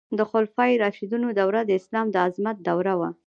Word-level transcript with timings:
د 0.17 0.19
خلفای 0.31 0.71
راشدینو 0.83 1.27
دوره 1.39 1.61
د 1.65 1.71
اسلام 1.79 2.07
د 2.11 2.15
عظمت 2.25 2.57
دوره 2.67 2.93
وه. 2.99 3.09